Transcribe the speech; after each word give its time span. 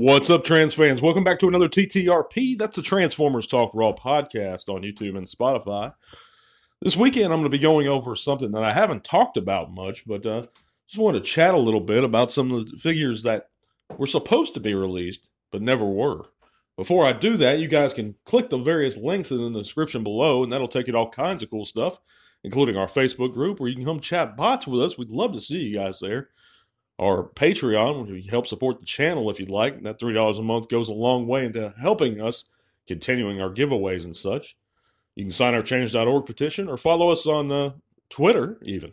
What's 0.00 0.30
up, 0.30 0.44
trans 0.44 0.74
fans? 0.74 1.02
Welcome 1.02 1.24
back 1.24 1.40
to 1.40 1.48
another 1.48 1.68
TTRP. 1.68 2.56
That's 2.56 2.76
the 2.76 2.82
Transformers 2.82 3.48
Talk 3.48 3.72
Raw 3.74 3.92
podcast 3.92 4.72
on 4.72 4.82
YouTube 4.82 5.18
and 5.18 5.26
Spotify. 5.26 5.92
This 6.80 6.96
weekend, 6.96 7.32
I'm 7.32 7.40
going 7.40 7.50
to 7.50 7.58
be 7.58 7.58
going 7.58 7.88
over 7.88 8.14
something 8.14 8.52
that 8.52 8.62
I 8.62 8.72
haven't 8.72 9.02
talked 9.02 9.36
about 9.36 9.72
much, 9.72 10.06
but 10.06 10.24
uh, 10.24 10.42
just 10.86 11.02
want 11.02 11.16
to 11.16 11.20
chat 11.20 11.52
a 11.52 11.58
little 11.58 11.80
bit 11.80 12.04
about 12.04 12.30
some 12.30 12.52
of 12.52 12.70
the 12.70 12.76
figures 12.76 13.24
that 13.24 13.48
were 13.96 14.06
supposed 14.06 14.54
to 14.54 14.60
be 14.60 14.72
released 14.72 15.32
but 15.50 15.62
never 15.62 15.84
were. 15.84 16.26
Before 16.76 17.04
I 17.04 17.12
do 17.12 17.36
that, 17.36 17.58
you 17.58 17.66
guys 17.66 17.92
can 17.92 18.14
click 18.24 18.50
the 18.50 18.58
various 18.58 18.96
links 18.96 19.32
in 19.32 19.52
the 19.52 19.58
description 19.58 20.04
below, 20.04 20.44
and 20.44 20.52
that'll 20.52 20.68
take 20.68 20.86
you 20.86 20.92
to 20.92 20.98
all 20.98 21.10
kinds 21.10 21.42
of 21.42 21.50
cool 21.50 21.64
stuff, 21.64 21.98
including 22.44 22.76
our 22.76 22.86
Facebook 22.86 23.32
group 23.32 23.58
where 23.58 23.68
you 23.68 23.74
can 23.74 23.84
come 23.84 23.98
chat 23.98 24.36
bots 24.36 24.64
with 24.64 24.80
us. 24.80 24.96
We'd 24.96 25.10
love 25.10 25.32
to 25.32 25.40
see 25.40 25.66
you 25.66 25.74
guys 25.74 25.98
there 25.98 26.28
our 26.98 27.28
Patreon, 27.34 28.08
you 28.08 28.30
help 28.30 28.46
support 28.46 28.80
the 28.80 28.86
channel 28.86 29.30
if 29.30 29.38
you'd 29.38 29.50
like. 29.50 29.82
That 29.82 30.00
$3 30.00 30.38
a 30.38 30.42
month 30.42 30.68
goes 30.68 30.88
a 30.88 30.94
long 30.94 31.26
way 31.26 31.44
into 31.44 31.72
helping 31.80 32.20
us 32.20 32.48
continuing 32.86 33.40
our 33.40 33.50
giveaways 33.50 34.04
and 34.04 34.16
such. 34.16 34.56
You 35.14 35.24
can 35.24 35.32
sign 35.32 35.54
our 35.54 35.62
change.org 35.62 36.26
petition 36.26 36.68
or 36.68 36.76
follow 36.76 37.10
us 37.10 37.26
on 37.26 37.52
uh, 37.52 37.70
Twitter, 38.10 38.58
even. 38.62 38.92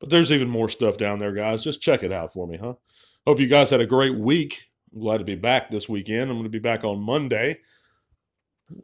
But 0.00 0.10
there's 0.10 0.30
even 0.30 0.48
more 0.48 0.68
stuff 0.68 0.98
down 0.98 1.18
there, 1.18 1.32
guys. 1.32 1.64
Just 1.64 1.80
check 1.80 2.02
it 2.02 2.12
out 2.12 2.32
for 2.32 2.46
me, 2.46 2.58
huh? 2.58 2.74
Hope 3.26 3.40
you 3.40 3.48
guys 3.48 3.70
had 3.70 3.80
a 3.80 3.86
great 3.86 4.16
week. 4.16 4.62
I'm 4.94 5.00
glad 5.00 5.18
to 5.18 5.24
be 5.24 5.34
back 5.34 5.70
this 5.70 5.88
weekend. 5.88 6.30
I'm 6.30 6.36
going 6.36 6.44
to 6.44 6.50
be 6.50 6.58
back 6.58 6.84
on 6.84 7.00
Monday. 7.00 7.58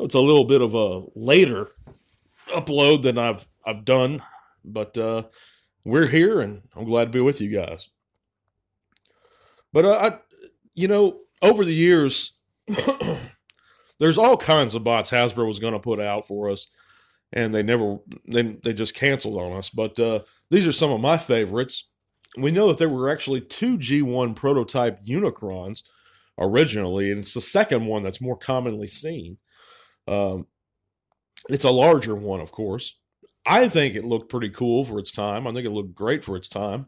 It's 0.01 0.15
a 0.15 0.21
little 0.21 0.45
bit 0.45 0.63
of 0.63 0.75
a 0.75 1.03
later 1.15 1.69
upload 2.49 3.03
than 3.03 3.19
I've 3.19 3.45
I've 3.67 3.85
done, 3.85 4.21
but 4.65 4.97
uh, 4.97 5.25
we're 5.85 6.09
here, 6.09 6.41
and 6.41 6.63
I'm 6.77 6.85
glad 6.85 7.07
to 7.07 7.11
be 7.11 7.21
with 7.21 7.41
you 7.41 7.55
guys. 7.55 7.89
But 9.73 9.85
uh, 9.85 9.99
I, 9.99 10.19
you 10.75 10.89
know, 10.89 11.21
over 11.41 11.65
the 11.65 11.75
years, 11.75 12.39
there's 13.99 14.19
all 14.19 14.37
kinds 14.37 14.75
of 14.75 14.85
bots 14.85 15.11
Hasbro 15.11 15.47
was 15.47 15.59
going 15.59 15.73
to 15.73 15.81
put 15.81 16.01
out 16.01 16.27
for 16.27 16.51
us, 16.51 16.67
and 17.33 17.55
they 17.55 17.63
never, 17.63 17.99
they 18.29 18.43
they 18.43 18.73
just 18.73 18.95
canceled 18.95 19.41
on 19.41 19.53
us. 19.53 19.71
But 19.71 19.99
uh, 19.99 20.21
these 20.51 20.67
are 20.67 20.73
some 20.73 20.91
of 20.91 21.01
my 21.01 21.19
favorites. 21.19 21.91
We 22.39 22.51
know 22.51 22.69
that 22.69 22.79
there 22.79 22.89
were 22.89 23.11
actually 23.11 23.43
two 23.43 23.77
G1 23.77 24.37
prototype 24.37 25.05
Unicrons 25.05 25.83
originally, 26.39 27.11
and 27.11 27.21
it's 27.21 27.35
the 27.35 27.41
second 27.41 27.87
one 27.87 28.03
that's 28.03 28.21
more 28.21 28.37
commonly 28.37 28.87
seen. 28.87 29.39
Um, 30.09 30.47
it's 31.49 31.65
a 31.65 31.71
larger 31.71 32.15
one, 32.15 32.41
of 32.41 32.53
course. 32.53 32.99
I 33.45 33.69
think 33.69 33.95
it 33.95 34.05
looked 34.05 34.31
pretty 34.31 34.51
cool 34.51 34.85
for 34.85 34.99
its 34.99 35.11
time. 35.11 35.47
I 35.47 35.53
think 35.53 35.67
it 35.67 35.71
looked 35.71 35.95
great 35.95 36.25
for 36.25 36.37
its 36.37 36.49
time. 36.49 36.87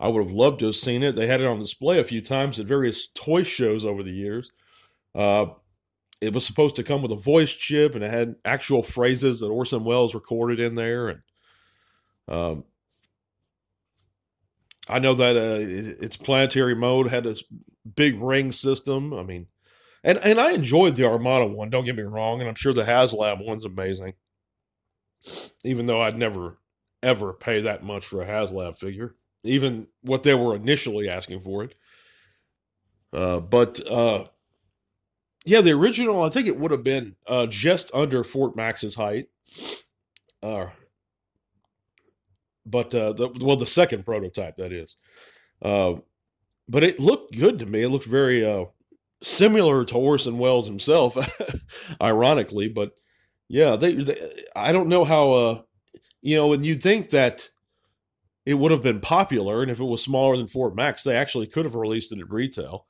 I 0.00 0.08
would 0.08 0.22
have 0.22 0.32
loved 0.32 0.58
to 0.58 0.66
have 0.66 0.74
seen 0.74 1.02
it. 1.02 1.14
They 1.14 1.28
had 1.28 1.40
it 1.40 1.46
on 1.46 1.60
display 1.60 2.00
a 2.00 2.04
few 2.04 2.20
times 2.20 2.58
at 2.58 2.66
various 2.66 3.06
toy 3.06 3.44
shows 3.44 3.84
over 3.84 4.02
the 4.02 4.10
years. 4.10 4.50
Uh, 5.14 5.46
it 6.20 6.34
was 6.34 6.44
supposed 6.44 6.76
to 6.76 6.82
come 6.82 7.00
with 7.00 7.12
a 7.12 7.16
voice 7.16 7.54
chip, 7.54 7.94
and 7.94 8.02
it 8.02 8.10
had 8.10 8.34
actual 8.44 8.82
phrases 8.82 9.40
that 9.40 9.48
Orson 9.48 9.84
Welles 9.84 10.14
recorded 10.14 10.58
in 10.58 10.74
there. 10.74 11.08
And 11.08 11.20
um, 12.26 12.64
I 14.88 14.98
know 14.98 15.14
that 15.14 15.36
uh, 15.36 15.58
its 16.04 16.16
planetary 16.16 16.74
mode 16.74 17.08
had 17.08 17.24
this 17.24 17.44
big 17.94 18.20
ring 18.20 18.50
system. 18.50 19.14
I 19.14 19.22
mean, 19.22 19.46
and 20.02 20.18
and 20.18 20.40
I 20.40 20.52
enjoyed 20.52 20.96
the 20.96 21.06
Armada 21.06 21.46
one. 21.46 21.70
Don't 21.70 21.84
get 21.84 21.96
me 21.96 22.02
wrong, 22.02 22.40
and 22.40 22.48
I'm 22.48 22.56
sure 22.56 22.72
the 22.72 22.82
HasLab 22.82 23.46
one's 23.46 23.64
amazing 23.64 24.14
even 25.64 25.86
though 25.86 26.02
I'd 26.02 26.18
never 26.18 26.58
ever 27.02 27.32
pay 27.32 27.60
that 27.60 27.84
much 27.84 28.04
for 28.04 28.22
a 28.22 28.26
HasLab 28.26 28.76
figure, 28.76 29.14
even 29.44 29.88
what 30.02 30.22
they 30.22 30.34
were 30.34 30.56
initially 30.56 31.08
asking 31.08 31.40
for 31.40 31.62
it. 31.64 31.74
Uh, 33.12 33.40
but 33.40 33.80
uh, 33.88 34.24
yeah, 35.44 35.60
the 35.60 35.72
original, 35.72 36.22
I 36.22 36.30
think 36.30 36.46
it 36.46 36.58
would 36.58 36.70
have 36.70 36.82
been 36.82 37.14
uh, 37.28 37.46
just 37.46 37.90
under 37.94 38.24
Fort 38.24 38.56
Max's 38.56 38.96
height. 38.96 39.28
Uh, 40.42 40.66
but 42.66 42.94
uh, 42.94 43.12
the, 43.12 43.28
well, 43.40 43.56
the 43.56 43.66
second 43.66 44.04
prototype 44.04 44.56
that 44.56 44.72
is. 44.72 44.96
Uh, 45.62 45.94
but 46.68 46.82
it 46.82 46.98
looked 46.98 47.38
good 47.38 47.58
to 47.58 47.66
me. 47.66 47.82
It 47.82 47.90
looked 47.90 48.06
very 48.06 48.66
similar 49.22 49.84
to 49.84 49.94
Orson 49.94 50.38
Welles 50.38 50.66
himself, 50.66 51.16
ironically. 52.00 52.68
But 52.68 52.92
yeah, 53.48 53.76
they, 53.76 53.94
they 53.94 54.44
I 54.54 54.72
don't 54.72 54.88
know 54.88 55.04
how 55.04 55.32
uh 55.32 55.62
you 56.22 56.36
know, 56.36 56.52
and 56.54 56.64
you'd 56.64 56.82
think 56.82 57.10
that 57.10 57.50
it 58.46 58.54
would 58.54 58.72
have 58.72 58.82
been 58.82 59.00
popular, 59.00 59.62
and 59.62 59.70
if 59.70 59.80
it 59.80 59.84
was 59.84 60.02
smaller 60.02 60.36
than 60.36 60.48
Fort 60.48 60.74
Max, 60.74 61.02
they 61.02 61.16
actually 61.16 61.46
could 61.46 61.64
have 61.64 61.74
released 61.74 62.12
it 62.12 62.20
at 62.20 62.30
retail. 62.30 62.86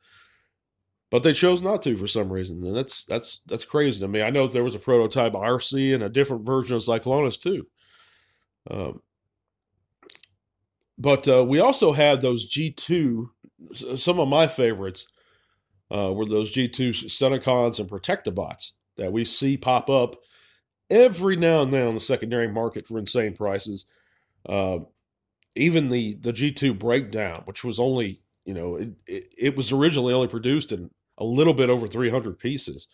But 1.10 1.22
they 1.22 1.32
chose 1.32 1.62
not 1.62 1.82
to 1.82 1.96
for 1.96 2.06
some 2.06 2.32
reason, 2.32 2.64
and 2.64 2.76
that's 2.76 3.04
that's 3.04 3.40
that's 3.46 3.64
crazy 3.64 4.00
to 4.00 4.08
me. 4.08 4.22
I 4.22 4.30
know 4.30 4.46
there 4.46 4.64
was 4.64 4.74
a 4.74 4.80
prototype 4.80 5.32
Arcee 5.32 5.94
and 5.94 6.02
a 6.02 6.08
different 6.08 6.46
version 6.46 6.76
of 6.76 6.82
Cyclonus 6.82 7.40
too. 7.40 7.66
Um, 8.70 9.00
but 10.98 11.28
uh, 11.28 11.44
we 11.44 11.60
also 11.60 11.92
had 11.92 12.20
those 12.20 12.50
G2. 12.50 13.26
Some 13.96 14.18
of 14.18 14.28
my 14.28 14.46
favorites 14.46 15.06
uh, 15.90 16.12
were 16.12 16.26
those 16.26 16.54
G2 16.54 16.90
Stunticons 17.06 17.78
and 17.78 17.88
Protectobots 17.88 18.72
that 18.96 19.12
we 19.12 19.24
see 19.24 19.56
pop 19.56 19.90
up 19.90 20.16
every 20.90 21.36
now 21.36 21.62
and 21.62 21.72
then 21.72 21.86
on 21.86 21.94
the 21.94 22.00
secondary 22.00 22.48
market 22.48 22.86
for 22.86 22.98
insane 22.98 23.34
prices. 23.34 23.86
Uh, 24.48 24.80
even 25.56 25.88
the 25.88 26.14
the 26.14 26.32
G2 26.32 26.78
breakdown, 26.78 27.42
which 27.44 27.64
was 27.64 27.78
only 27.78 28.18
you 28.44 28.54
know 28.54 28.76
it, 28.76 28.90
it, 29.06 29.24
it, 29.40 29.56
was 29.56 29.72
originally 29.72 30.12
only 30.12 30.28
produced 30.28 30.72
in 30.72 30.90
a 31.18 31.24
little 31.24 31.54
bit 31.54 31.70
over 31.70 31.86
300 31.86 32.38
pieces. 32.38 32.88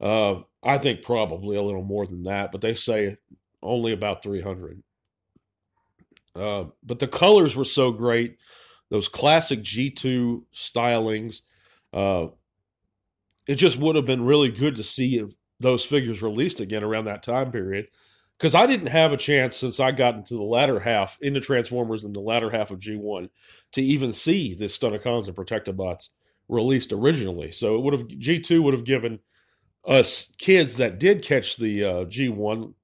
Uh, 0.00 0.40
I 0.62 0.78
think 0.78 1.02
probably 1.02 1.56
a 1.56 1.62
little 1.62 1.84
more 1.84 2.06
than 2.06 2.24
that, 2.24 2.50
but 2.52 2.60
they 2.60 2.74
say 2.74 3.16
only 3.62 3.92
about 3.92 4.22
300. 4.22 4.82
Uh, 6.36 6.64
but 6.82 6.98
the 6.98 7.06
colors 7.06 7.56
were 7.56 7.64
so 7.64 7.92
great, 7.92 8.38
those 8.90 9.08
classic 9.08 9.60
G2 9.60 10.42
stylings. 10.52 11.42
Uh, 11.92 12.28
it 13.46 13.54
just 13.54 13.78
would 13.78 13.94
have 13.94 14.04
been 14.04 14.24
really 14.24 14.50
good 14.50 14.74
to 14.76 14.82
see 14.82 15.24
those 15.60 15.84
figures 15.84 16.22
released 16.22 16.60
again 16.60 16.84
around 16.84 17.04
that 17.04 17.22
time 17.22 17.50
period. 17.50 17.88
Because 18.38 18.54
I 18.54 18.66
didn't 18.66 18.88
have 18.88 19.12
a 19.12 19.16
chance 19.16 19.56
since 19.56 19.78
I 19.78 19.92
got 19.92 20.16
into 20.16 20.34
the 20.34 20.42
latter 20.42 20.80
half, 20.80 21.16
into 21.20 21.40
Transformers 21.40 22.04
in 22.04 22.12
the 22.12 22.20
latter 22.20 22.50
half 22.50 22.72
of 22.72 22.80
G1, 22.80 23.30
to 23.72 23.80
even 23.80 24.12
see 24.12 24.54
the 24.54 24.64
Stunticons 24.64 25.28
and 25.28 25.36
Protectobots 25.36 26.10
released 26.48 26.92
originally. 26.92 27.52
So 27.52 27.76
it 27.76 27.82
would 27.82 27.92
have 27.94 28.08
G2 28.08 28.62
would 28.62 28.74
have 28.74 28.84
given 28.84 29.20
us 29.86 30.34
kids 30.36 30.78
that 30.78 30.98
did 30.98 31.22
catch 31.22 31.56
the 31.56 31.84
uh, 31.84 32.04
G1 32.06 32.74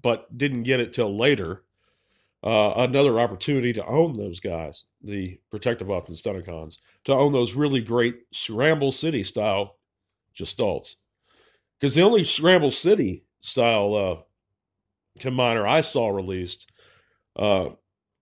but 0.00 0.36
didn't 0.36 0.62
get 0.62 0.80
it 0.80 0.92
till 0.92 1.16
later 1.16 1.64
uh, 2.42 2.72
another 2.76 3.18
opportunity 3.18 3.72
to 3.72 3.86
own 3.86 4.16
those 4.16 4.40
guys, 4.40 4.86
the 5.02 5.40
Protectobots 5.52 6.08
and 6.08 6.16
Stunticons, 6.16 6.78
to 7.04 7.12
own 7.12 7.32
those 7.32 7.56
really 7.56 7.80
great 7.80 8.16
Scramble 8.32 8.92
City 8.92 9.24
style 9.24 9.76
gestalts 10.36 10.96
because 11.78 11.94
the 11.94 12.02
only 12.02 12.24
Scramble 12.24 12.70
City 12.70 13.24
style 13.40 13.94
uh, 13.94 14.16
combiner 15.20 15.66
I 15.66 15.80
saw 15.80 16.08
released, 16.08 16.70
uh, 17.36 17.70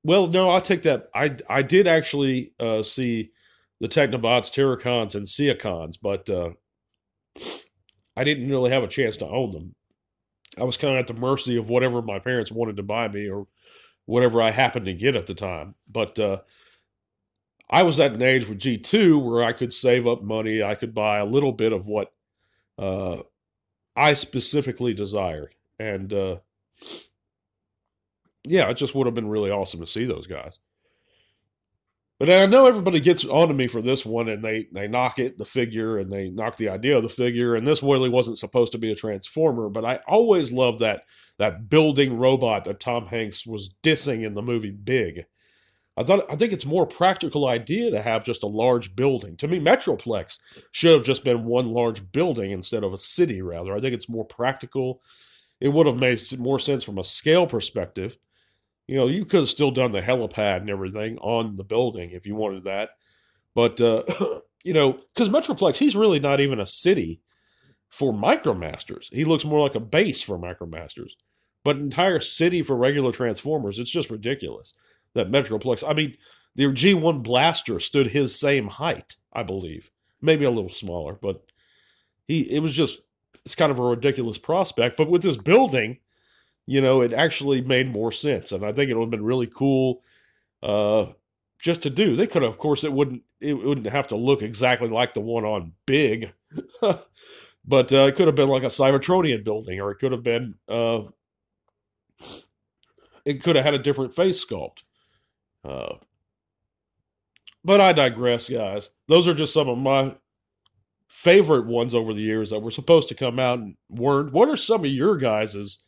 well, 0.05 0.27
no, 0.27 0.51
I'll 0.51 0.61
take 0.61 0.83
that. 0.83 1.09
I 1.15 1.37
I 1.49 1.63
did 1.63 1.87
actually 1.87 2.53
uh, 2.61 2.83
see 2.83 3.31
the 3.81 3.89
Technobots, 3.89 4.53
Terrorcons, 4.53 5.15
and 5.15 5.29
Seacons, 5.29 5.97
but 5.97 6.29
uh, 6.31 6.51
I 8.17 8.25
didn't 8.25 8.49
really 8.49 8.71
have 8.71 8.83
a 8.83 8.89
chance 8.89 9.17
to 9.19 9.27
own 9.27 9.53
them. 9.53 9.75
I 10.59 10.65
was 10.65 10.77
kind 10.77 10.95
of 10.95 11.01
at 11.01 11.07
the 11.07 11.21
mercy 11.21 11.57
of 11.57 11.69
whatever 11.69 12.01
my 12.01 12.19
parents 12.19 12.51
wanted 12.51 12.77
to 12.77 12.83
buy 12.83 13.09
me 13.09 13.29
or 13.29 13.47
whatever 14.07 14.41
I 14.41 14.53
happened 14.53 14.87
to 14.87 14.95
get 14.95 15.17
at 15.17 15.27
the 15.27 15.35
time. 15.35 15.75
But 15.91 16.19
uh, 16.19 16.39
I 17.69 17.83
was 17.83 18.01
at 18.01 18.15
an 18.15 18.23
age 18.23 18.49
with 18.49 18.61
G2 18.61 19.23
where 19.23 19.45
I 19.45 19.53
could 19.53 19.75
save 19.75 20.07
up 20.07 20.23
money. 20.23 20.63
I 20.63 20.75
could 20.75 20.95
buy 20.95 21.19
a 21.19 21.27
little 21.27 21.53
bit 21.53 21.73
of 21.73 21.87
what 21.87 22.13
uh, 22.79 23.19
I 23.97 24.13
specifically 24.15 24.95
desired. 24.95 25.55
And 25.79 26.13
uh, 26.13 26.39
yeah, 28.45 28.69
it 28.69 28.77
just 28.77 28.95
would 28.95 29.07
have 29.07 29.15
been 29.15 29.29
really 29.29 29.51
awesome 29.51 29.81
to 29.81 29.87
see 29.87 30.05
those 30.05 30.27
guys. 30.27 30.59
But 32.19 32.31
I 32.31 32.47
know 32.47 32.67
everybody 32.67 33.01
gets 33.01 33.27
onto 33.27 33.53
me 33.53 33.67
for 33.67 33.83
this 33.83 34.07
one 34.07 34.29
and 34.29 34.43
they, 34.43 34.69
they 34.73 34.89
knock 34.89 35.19
it, 35.19 35.37
the 35.37 35.45
figure, 35.45 35.99
and 35.99 36.11
they 36.11 36.31
knock 36.31 36.57
the 36.57 36.71
idea 36.71 36.97
of 36.97 37.03
the 37.03 37.11
figure. 37.11 37.55
And 37.55 37.67
this 37.67 37.83
really 37.83 38.09
wasn't 38.09 38.39
supposed 38.39 38.73
to 38.73 38.79
be 38.79 38.91
a 38.91 38.97
transformer, 38.97 39.69
but 39.69 39.85
I 39.85 40.01
always 40.07 40.53
loved 40.53 40.81
that 40.81 41.03
that 41.39 41.69
building 41.69 42.19
robot 42.19 42.65
that 42.65 42.81
Tom 42.81 43.09
Hanks 43.09 43.47
was 43.47 43.75
dissing 43.83 44.25
in 44.25 44.33
the 44.33 44.43
movie 44.43 44.71
Big. 44.71 45.27
I 45.97 46.03
thought 46.03 46.27
I 46.31 46.37
think 46.37 46.53
it's 46.53 46.67
more 46.67 46.87
practical 46.87 47.47
idea 47.47 47.91
to 47.91 48.03
have 48.03 48.25
just 48.25 48.43
a 48.43 48.49
large 48.49 48.95
building. 48.95 49.37
To 49.39 49.49
me, 49.49 49.59
Metroplex 49.59 50.39
should 50.71 50.93
have 50.93 51.05
just 51.05 51.25
been 51.25 51.45
one 51.45 51.69
large 51.69 52.13
building 52.13 52.51
instead 52.51 52.85
of 52.85 52.93
a 52.93 52.99
city. 52.99 53.41
Rather, 53.41 53.75
I 53.75 53.81
think 53.81 53.95
it's 53.95 54.09
more 54.09 54.25
practical. 54.25 55.01
It 55.59 55.71
would 55.71 55.87
have 55.87 55.99
made 55.99 56.21
more 56.39 56.59
sense 56.59 56.85
from 56.85 56.99
a 56.99 57.05
scale 57.05 57.47
perspective. 57.47 58.19
You 58.87 58.97
know, 58.97 59.07
you 59.07 59.25
could 59.25 59.41
have 59.41 59.49
still 59.49 59.71
done 59.71 59.91
the 59.91 60.03
helipad 60.03 60.59
and 60.59 60.71
everything 60.71 61.17
on 61.19 61.57
the 61.57 61.65
building 61.65 62.11
if 62.11 62.27
you 62.27 62.35
wanted 62.35 62.65
that, 62.65 62.91
but 63.55 63.81
uh, 63.81 64.03
you 64.65 64.75
know, 64.75 65.01
because 65.15 65.31
Metroplex, 65.31 65.79
he's 65.79 65.97
really 65.97 66.21
not 66.21 66.41
even 66.41 66.61
a 66.61 66.67
city 66.67 67.23
for 67.89 68.13
Micromasters. 68.13 69.13
He 69.13 69.25
looks 69.25 69.45
more 69.45 69.61
like 69.61 69.75
a 69.75 69.81
base 69.81 70.23
for 70.23 70.39
Micromasters. 70.39 71.13
But 71.65 71.79
entire 71.79 72.21
city 72.21 72.63
for 72.63 72.77
regular 72.77 73.11
Transformers, 73.11 73.81
it's 73.81 73.91
just 73.91 74.11
ridiculous 74.11 74.73
that 75.17 75.31
Metroplex. 75.31 75.85
I 75.87 75.93
mean, 75.93 76.17
the 76.55 76.65
G1 76.65 77.23
Blaster 77.23 77.81
stood 77.81 78.09
his 78.09 78.39
same 78.39 78.69
height, 78.69 79.17
I 79.33 79.43
believe. 79.43 79.91
Maybe 80.23 80.45
a 80.45 80.51
little 80.51 80.71
smaller, 80.71 81.15
but 81.15 81.43
he 82.27 82.43
it 82.55 82.61
was 82.61 82.75
just 82.75 83.01
it's 83.45 83.55
kind 83.55 83.71
of 83.71 83.79
a 83.79 83.83
ridiculous 83.83 84.39
prospect. 84.39 84.97
But 84.97 85.11
with 85.11 85.23
this 85.23 85.37
building, 85.37 85.99
you 86.67 86.81
know, 86.81 87.01
it 87.01 87.13
actually 87.13 87.61
made 87.61 87.93
more 87.93 88.11
sense. 88.11 88.53
And 88.53 88.65
I 88.65 88.73
think 88.73 88.91
it 88.91 88.95
would 88.95 89.05
have 89.05 89.11
been 89.11 89.25
really 89.25 89.47
cool 89.47 90.03
uh, 90.63 91.07
just 91.61 91.83
to 91.83 91.91
do. 91.91 92.17
They 92.17 92.27
could 92.27 92.43
have, 92.43 92.51
of 92.51 92.59
course, 92.59 92.85
it 92.85 92.93
wouldn't 92.93 93.23
it 93.41 93.55
wouldn't 93.55 93.87
have 93.87 94.09
to 94.09 94.17
look 94.17 94.43
exactly 94.43 94.89
like 94.89 95.13
the 95.13 95.21
one 95.21 95.45
on 95.45 95.73
Big, 95.87 96.33
but 96.81 97.93
uh, 97.93 98.07
it 98.07 98.17
could 98.17 98.27
have 98.27 98.35
been 98.35 98.49
like 98.49 98.63
a 98.63 98.67
Cybertronian 98.67 99.45
building, 99.45 99.81
or 99.81 99.91
it 99.91 99.99
could 99.99 100.13
have 100.13 100.23
been 100.23 100.55
uh, 100.69 101.03
it 103.25 103.43
could 103.43 103.57
have 103.57 103.65
had 103.65 103.75
a 103.75 103.79
different 103.79 104.15
face 104.15 104.45
sculpt. 104.45 104.83
Uh, 105.67 105.97
but 107.65 107.81
I 107.81 107.93
digress, 107.93 108.49
guys. 108.49 108.91
Those 109.09 109.27
are 109.27 109.35
just 109.35 109.53
some 109.53 109.69
of 109.69 109.79
my 109.79 110.15
favorite 111.09 111.67
ones 111.67 111.95
over 111.95 112.13
the 112.13 112.21
years 112.21 112.51
that 112.51 112.61
were 112.61 112.71
supposed 112.71 113.09
to 113.09 113.15
come 113.15 113.39
out 113.39 113.59
and 113.59 113.77
weren't. 113.89 114.33
What 114.33 114.49
are 114.49 114.57
some 114.57 114.85
of 114.85 114.91
your 114.91 115.17
guys' 115.17 115.79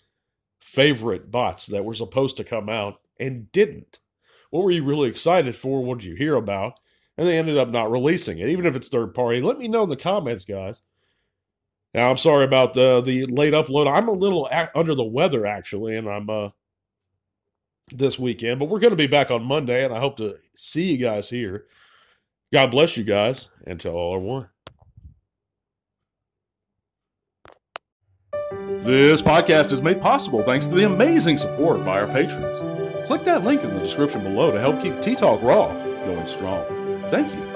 favorite 0.61 1.31
bots 1.31 1.67
that 1.67 1.85
were 1.85 1.95
supposed 1.95 2.37
to 2.39 2.45
come 2.45 2.69
out 2.69 3.01
and 3.21 3.51
didn't? 3.53 4.01
What 4.51 4.65
were 4.65 4.71
you 4.71 4.85
really 4.85 5.09
excited 5.09 5.55
for? 5.55 5.83
What 5.83 5.99
did 5.99 6.09
you 6.09 6.17
hear 6.17 6.35
about? 6.35 6.75
And 7.17 7.27
they 7.27 7.39
ended 7.39 7.59
up 7.59 7.69
not 7.71 7.91
releasing 7.91 8.39
it, 8.39 8.49
even 8.49 8.67
if 8.67 8.75
it's 8.75 8.89
third 8.89 9.15
party. 9.15 9.41
Let 9.41 9.59
me 9.59 9.69
know 9.69 9.85
in 9.85 9.89
the 9.89 9.97
comments, 9.97 10.45
guys. 10.45 10.83
Now, 11.95 12.11
I'm 12.11 12.17
sorry 12.17 12.45
about 12.45 12.75
the 12.75 13.01
the 13.01 13.27
late 13.27 13.55
upload. 13.55 13.93
I'm 13.93 14.09
a 14.09 14.13
little 14.13 14.47
a- 14.47 14.71
under 14.75 14.95
the 14.95 15.05
weather 15.05 15.47
actually, 15.47 15.97
and 15.97 16.09
I'm 16.09 16.29
uh 16.31 16.51
this 17.90 18.19
weekend, 18.19 18.58
but 18.58 18.69
we're 18.69 18.81
going 18.81 18.93
to 18.93 18.96
be 18.96 19.06
back 19.06 19.31
on 19.31 19.44
Monday, 19.44 19.85
and 19.85 19.94
I 19.94 20.00
hope 20.00 20.17
to 20.19 20.37
see 20.55 20.93
you 20.93 20.99
guys 20.99 21.31
here. 21.31 21.67
God 22.52 22.70
bless 22.70 22.96
you 22.96 23.05
guys, 23.05 23.49
and 23.67 23.81
tell 23.81 23.94
all 23.94 24.14
are 24.14 24.19
one. 24.19 24.49
This 28.81 29.20
podcast 29.20 29.73
is 29.73 29.82
made 29.82 30.00
possible 30.00 30.43
thanks 30.43 30.67
to 30.67 30.75
the 30.75 30.87
amazing 30.87 31.37
support 31.37 31.85
by 31.85 32.00
our 32.00 32.06
patrons. 32.06 32.61
Click 33.06 33.25
that 33.25 33.44
link 33.44 33.62
in 33.64 33.75
the 33.75 33.81
description 33.81 34.23
below 34.23 34.52
to 34.52 34.61
help 34.61 34.81
keep 34.81 35.00
T-Talk 35.00 35.43
Raw 35.43 35.69
going 36.05 36.26
strong. 36.26 36.64
Thank 37.11 37.35
you. 37.35 37.48